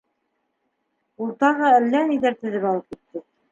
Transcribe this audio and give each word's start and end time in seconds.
—Ул 1.27 1.35
тағы 1.45 1.69
әллә 1.75 2.03
ниҙәр 2.09 2.41
теҙеп 2.43 2.69
алып 2.73 2.93
китте. 2.99 3.27